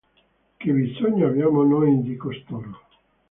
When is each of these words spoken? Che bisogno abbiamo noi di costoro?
Che 0.57 0.71
bisogno 0.71 1.27
abbiamo 1.27 1.61
noi 1.61 2.01
di 2.01 2.15
costoro? 2.15 2.71